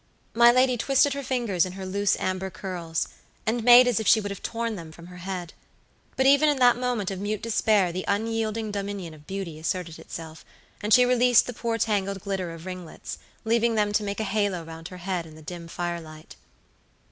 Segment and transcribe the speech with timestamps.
[0.33, 3.07] My lady twisted her fingers in her loose amber curls,
[3.45, 5.53] and made as if she would have torn them from her head.
[6.15, 10.43] But even in that moment of mute despair the unyielding dominion of beauty asserted itself,
[10.81, 14.63] and she released the poor tangled glitter of ringlets, leaving them to make a halo
[14.63, 16.35] round her head in the dim firelight.